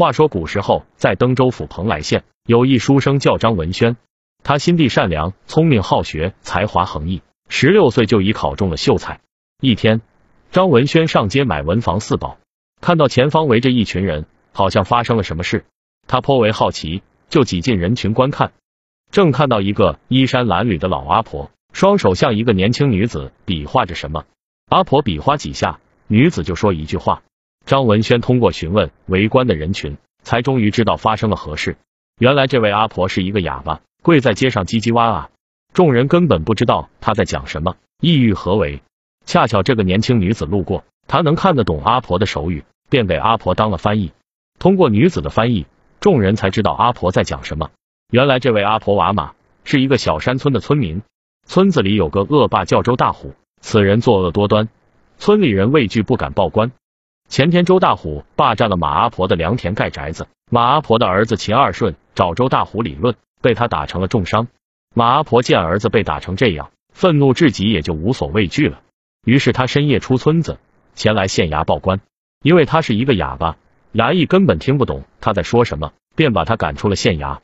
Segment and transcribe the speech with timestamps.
[0.00, 3.98] 话说古时候，在登州府蓬莱县，有一书生叫张文轩，
[4.42, 9.20] 他心地善良，聪明好学，才华横溢，十六岁就已考中了秀才。
[9.60, 10.00] 一天，
[10.52, 12.38] 张文轩上街买文房四宝，
[12.80, 15.66] 看到前方围着一群人，好像发生了什么事，
[16.06, 18.52] 他颇为好奇，就挤进人群观看。
[19.12, 24.24] 正看到一个衣衫褴褛的老阿婆，双手向一个年轻女子比划着什么。
[24.70, 27.22] 阿婆比划几下，女子就说一句话。
[27.64, 31.76] 张文轩通过询问围观的人群，才终于知道发生了何事。
[32.18, 35.30] 原来这位阿婆是一个哑巴，跪在街上叽叽哇啊，
[35.72, 38.82] 众人根本不知道她在讲什么，意欲何为。
[39.24, 44.12] 恰巧这个年轻女子路过，她能看得懂阿婆的手语，便给阿婆当了翻译。
[44.58, 45.66] 通过女子的翻译，
[46.00, 47.70] 众人才知道阿婆在讲什么。
[48.10, 49.32] 原来这位阿婆瓦玛
[49.64, 51.02] 是一个小山村的村民，
[51.46, 54.68] 村子里有个恶霸叫周大虎，此人作恶多端，
[55.18, 56.72] 村里人畏惧不敢报官。
[57.30, 64.48] 前天周大虎霸占了马阿婆的良田盖宅子，马阿婆的儿子秦二顺找周大虎理论，被他打成了重伤。
[64.96, 68.82] 马阿婆见儿子被打成这样，愤怒至极，也就无所畏惧了。
[69.24, 70.58] 于是他深夜出村子，
[70.96, 72.00] 前来县衙报官。
[72.42, 73.58] 因为他是一个哑巴，
[73.92, 77.38] 衙役根本听不懂他在说什么，便把他赶出了县衙。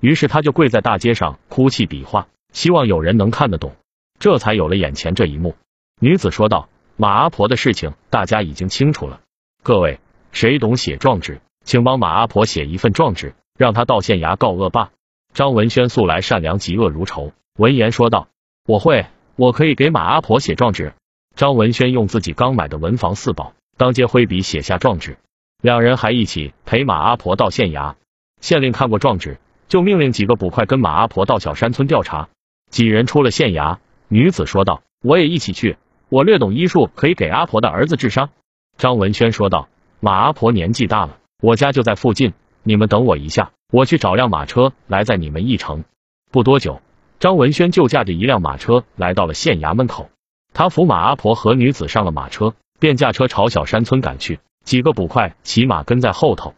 [0.00, 3.74] 于是他就跪在大街上哭泣比划，希望有人能看得懂，
[4.20, 5.56] 这才有了眼前这一幕。
[6.00, 9.22] 女子说道：“马阿婆的事情大家已经清楚了，
[9.64, 9.98] 各位
[10.30, 14.90] 谁懂写状纸，请帮马阿婆写一份状纸，让她到县衙告恶霸。”
[15.32, 18.28] 张文轩素来善良，嫉恶如仇，闻言说道
[18.68, 20.92] ：“我会，我可以给马阿婆写状纸。”
[21.34, 25.16] 张文轩用自己刚买的文房四宝，当街挥笔写下状纸，
[25.62, 27.94] 两人还一起陪马阿婆到县衙。
[28.42, 29.38] 县令看过状纸。
[29.66, 32.28] 就命令几个捕快跟马阿婆到小山村调查。
[32.70, 35.78] 几人出了县衙，女子说道：“我也一起去，
[36.10, 38.28] 我略懂医术，可以给阿婆的儿子治伤。”
[38.76, 39.68] 张文轩说道
[40.00, 45.84] ：“马阿婆年纪大了，我家就在附近，你们等我一下，我去找辆马车来载你们一程。”
[46.30, 46.80] 不多久，
[47.18, 50.10] 张文轩就驾着一辆马车来到了县衙门口，
[50.52, 54.40] 他扶马阿婆和女子上了马车，便驾车朝小山村赶去。
[54.64, 56.54] 几个捕快骑马跟在后头。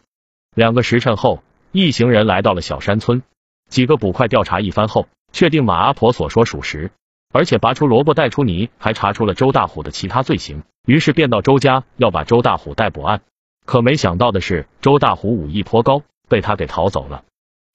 [0.55, 1.43] 两个时辰后。
[1.73, 3.21] 一行人来到了小山村，
[3.69, 6.91] 几个捕快调查一番后，确定马阿婆所说属实，
[7.33, 13.21] 而且拔出萝卜带出泥，还查出了周大虎的其他罪行，于是便到周家要把周大虎逮捕案。
[13.65, 17.23] 可没想到的是，周大虎武艺颇高，被他给逃走了。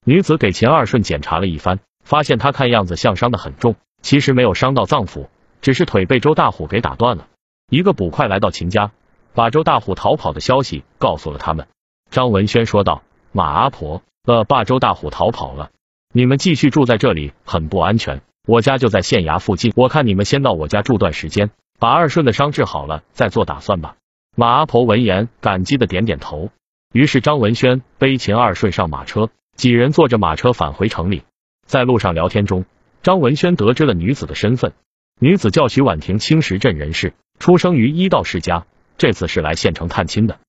[0.05, 5.27] 女子给秦二顺检查了一番，发现他看样子像伤的很重，其实没有伤到脏腑，
[5.61, 7.27] 只是腿被周大虎给打断了。
[7.69, 8.91] 一个捕快来到秦家，
[9.33, 11.67] 把周大虎逃跑的消息告诉了他们。
[12.09, 13.03] 张文轩说道。
[13.35, 15.71] 马阿婆，恶霸周大虎逃跑了，
[16.13, 18.21] 你们继续住在这里很不安全。
[18.45, 23.95] 我家就在县衙附近，我看你们先到我家住段时间，把二顺的伤治好了再做打算吧。
[24.35, 26.49] 马阿婆闻言，感激的点点头。
[26.91, 31.23] 于是张文轩背秦二顺上马车，几人坐着马车返回城里。
[31.65, 32.65] 在路上聊天中，
[33.01, 34.73] 张文轩得知了女子的身份，
[35.21, 38.65] 女子叫徐婉婷，青石镇人士，出生于医道世家，
[38.97, 40.39] 这次是来县城探亲的。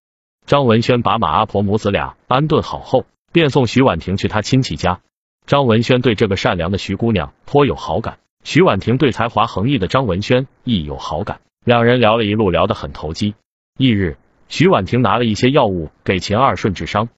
[0.47, 5.01] 张文轩把马阿婆母子俩安顿好后，便送徐婉婷去他亲戚家。
[5.47, 13.35] 张文轩对这个善良的徐姑娘颇有好感，徐婉婷对才华横溢的张文轩亦有好感，两人聊了一路，聊得很投机。
[13.77, 14.17] 翌日，
[14.49, 17.11] 徐婉婷拿了一些药物给秦二顺治伤，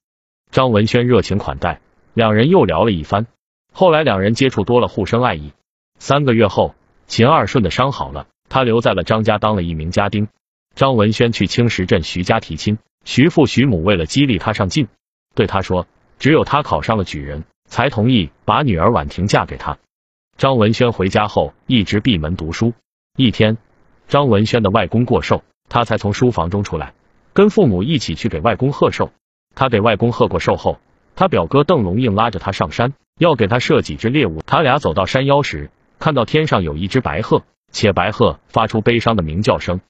[0.51, 1.79] 张文轩热情款待，
[2.13, 3.27] 两人又聊了一番。
[3.71, 5.53] 后来两人接触多了，互生爱意。
[5.97, 10.27] 三个月后，秦二顺的伤好了，他留在了张家当了一名家丁。
[10.75, 12.77] 张文轩去青石镇徐家提亲。
[13.05, 14.89] 徐父徐母为了激励他上进，
[15.33, 15.87] 对他说
[16.19, 19.77] ：“只有他考上了举人，才同意把女儿婉婷嫁给他。”
[20.37, 22.73] 张文轩回家后一直闭门读书。
[23.15, 23.57] 一天，
[24.07, 26.93] 张文轩的外公过寿，他才从书房中出来，
[27.33, 29.11] 跟父母一起去给外公贺寿。
[29.55, 30.79] 他给外公贺过寿后，
[31.15, 34.41] 他表哥邓龙硬拉着他上山，要给他射几只猎物。
[34.45, 39.81] 他俩走到山腰时，看到天上有一只白鹤，且白鹤发出悲伤的鸣叫声。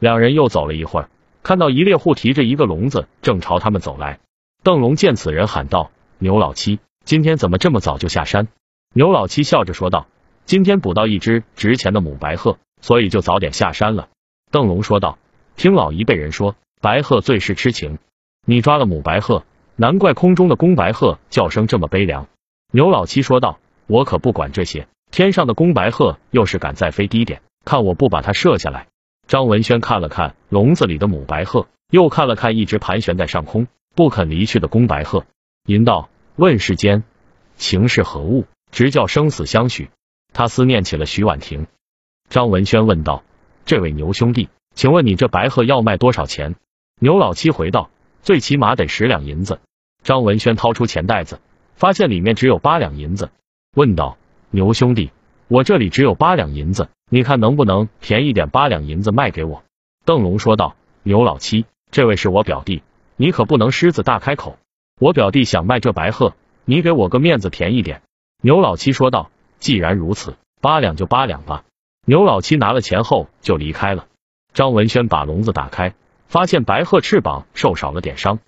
[0.00, 1.08] 两人又走了一会儿。
[1.42, 4.20] 看到一猎户提着一个笼子，正朝他们走来。
[4.62, 6.78] 邓龙见此人，喊道：“牛老七，
[7.08, 8.48] 今天怎么这么早就下山？”
[8.94, 10.08] 牛老七笑着说道
[10.44, 14.10] ：“今天捕到一只值钱的母白鹤，所以就早点下山了。”
[14.52, 15.16] 邓龙说道
[15.56, 17.96] ：“听老一辈人说，白鹤最是痴情，
[18.44, 19.44] 你抓了母白鹤，
[19.74, 22.26] 难怪空中的公白鹤叫声这么悲凉。”
[22.74, 23.58] 牛老七说道
[23.88, 28.86] ：“我可不管这些，天上的公白鹤又是敢再飞低点，看我不把它射下来。”
[29.26, 35.24] 张文轩看了看笼子里的母白鹤，又看了看一直盘旋在上空不肯离去的公白鹤，
[35.64, 37.02] 吟道：“问世间
[37.56, 39.90] 情是何物，直叫生死相许。”
[40.32, 41.66] 他思念起了徐婉婷。
[42.30, 43.24] 张文轩问道
[43.66, 46.54] ：“这位牛兄弟，请问你这白鹤要卖多少钱？”
[47.02, 47.90] 牛老七回道
[48.22, 49.58] ：“最起码得十两银子。
[50.04, 51.40] 张文轩掏出钱袋子，
[51.74, 53.30] 发现里面只有八两银子，
[53.74, 54.16] 问道
[54.52, 55.10] ：“牛兄弟，
[55.48, 59.64] 我这里只有八两银子，你看能不能便宜点，八两银子卖给我？”
[60.06, 62.84] 邓龙说道：“牛老七，这位是我表弟，
[63.16, 64.56] 你可不能狮子大开口。
[64.98, 66.34] 我表弟想卖这白鹤，
[66.64, 68.02] 你给我个面子，便宜点。”
[68.42, 71.64] 牛老七说道：“既然如此，八两就八两吧。”
[72.06, 74.06] 牛老七拿了钱后就离开了。
[74.54, 75.94] 张文轩把笼子打开，
[76.26, 78.38] 发现白鹤翅膀受少了点伤。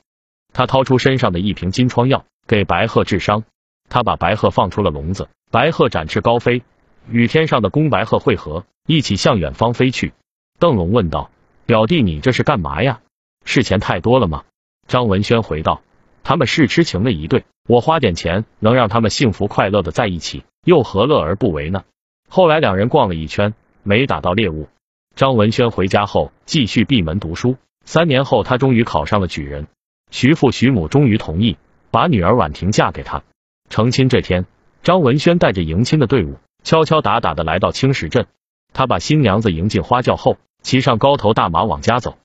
[0.52, 3.44] 他掏出身上的一瓶金疮药，给白鹤治伤。
[3.88, 6.62] 他把白鹤放出了笼子，白鹤展翅高飞，
[7.08, 10.14] 与天上的公白鹤汇合，一起向远方飞去。
[10.58, 11.30] 邓龙问道
[11.66, 13.00] ：“表弟，你这是干嘛呀？
[13.44, 14.44] 是钱太多了吗？”
[14.88, 15.82] 张文轩回道
[16.22, 21.84] ：“他们是痴情的一对，我花点钱能让他们幸福快乐的在一起，又何乐而不为呢？”
[22.28, 24.68] 后来两人逛了一圈，没打到猎物。
[25.16, 27.56] 张文轩回家后继续闭门读书。
[27.84, 29.66] 三年后，他终于考上了举人。
[30.10, 31.56] 徐父徐母终于同意
[31.90, 33.22] 把女儿婉婷嫁给他。
[33.68, 34.46] 成亲这天，
[34.82, 38.26] 张文轩带着迎亲的队伍敲敲打打的来到青石镇。
[38.72, 42.18] 他把新娘子迎进花轿后，骑上高头大马往家走。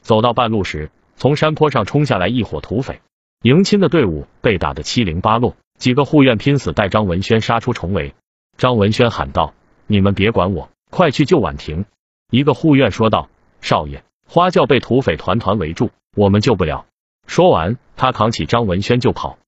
[0.00, 3.00] 走到半路时，从山坡上冲下来一伙土匪，
[3.42, 5.54] 迎亲的队伍被打得七零八落。
[5.78, 8.14] 几个护院拼死带张文轩杀出重围。
[8.56, 9.54] 张文轩喊道
[9.86, 11.84] ：“你们别管我，快去救婉婷！”
[12.30, 13.28] 一个护院说道
[13.62, 16.86] ：“少爷，花轿被土匪团团围住，我们救不了。”
[17.28, 19.38] 说完，他扛起张文轩就跑。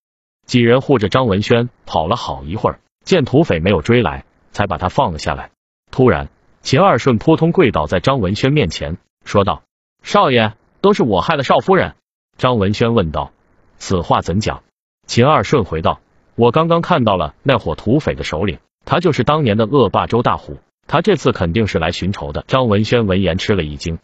[0.47, 5.51] 几人护着张文轩跑了好一会儿，见土匪没有追来，才把他放了下来。
[5.91, 6.29] 突然，
[6.63, 9.65] 秦二顺扑通跪倒在张文轩面前，说道
[10.05, 11.97] ：“少爷，都是我害了少夫人。”
[12.39, 13.33] 张文轩问道
[13.81, 14.63] ：“此话怎讲？”
[15.09, 16.01] 秦二顺回道
[16.37, 23.99] ：“我刚刚看到了那伙土匪的首领，他就是当年的恶霸周大虎，他这次肯定是来寻仇的。”张文轩闻言吃了一惊。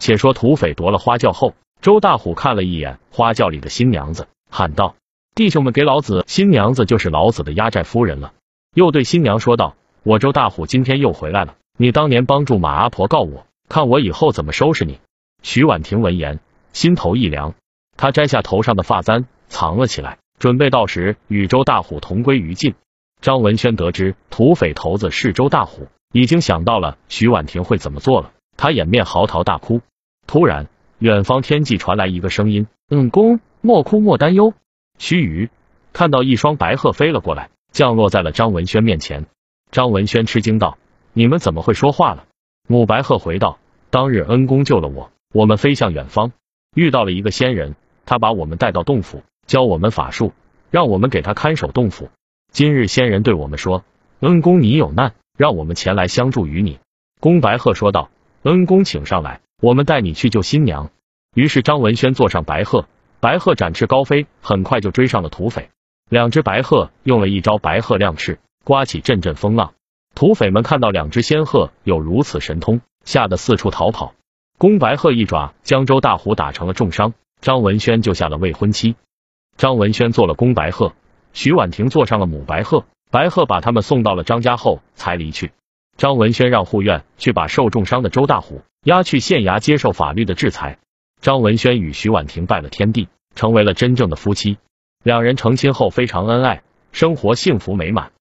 [0.00, 1.54] 且说土匪夺了花轿后。
[1.82, 4.96] 周大虎看了一眼花轿里的新娘子，喊道
[5.34, 6.24] ：“弟兄们，给老子！
[6.26, 8.34] 新娘子就是老子的压寨夫人了。”
[8.76, 14.98] 又对新娘说道：“我周大虎今天又回来了，你当年帮助马阿婆告我，看我以后怎么收拾你。”
[15.42, 16.38] 徐婉婷闻言，
[16.74, 17.54] 心头一凉，
[18.00, 22.74] 他摘下头上的发簪藏了起来，准备到时与周大虎同归于尽。
[23.20, 29.82] 张文轩得知土匪头子是周大虎，已经想到了徐婉婷会怎么做了，他掩面嚎啕大哭。
[30.26, 30.66] 突然。
[30.98, 34.52] 远方天际传来一个声音：“嗯，公莫哭莫担忧。”
[34.98, 35.48] 须臾，
[35.94, 39.24] 看到一双白鹤飞了过来，降落在了张文轩面前。
[39.70, 40.76] 张文轩吃惊道
[41.14, 42.24] ：“你们怎么会说话了？”
[42.68, 43.58] 母白鹤回道
[43.88, 46.32] ：“当日恩公救了我，我们飞向远方，
[46.74, 47.76] 遇到了一个仙人，
[48.10, 50.32] 他把我们带到洞府，教我们法术，
[50.72, 52.10] 让我们给他看守洞府。
[52.50, 53.84] 今日仙人对我们说
[54.18, 56.80] ：‘恩公，你有难，让我们前来相助于你。’”
[57.20, 58.10] 公白鹤说道
[58.42, 60.90] ：“恩公，请上来。”我们带你去救新娘。
[61.36, 62.86] 于是张文轩坐上白鹤，
[63.20, 65.68] 白鹤展翅高飞，很快就追上了土匪。
[66.08, 69.74] 两只白鹤用了一招白鹤亮翅，刮起阵阵风浪。
[70.16, 74.14] 土匪们看到两只仙鹤有如此神通，吓得四处逃跑。
[74.58, 78.96] 公白鹤一爪将周大虎打成了重伤，张文轩救下了未婚妻。
[79.56, 80.94] 张文轩做了公白鹤，
[81.32, 85.52] 徐婉婷坐上了母白鹤，白鹤把他们送到了张家后才离去。
[85.96, 90.78] 张文轩让护院去把受重伤的周大虎押去县衙接受法律的制裁。
[91.20, 94.56] 张文轩与徐婉婷拜了天地，成为了真正的夫妻。
[95.02, 98.12] 两人成亲后非常恩爱，生活幸福美满。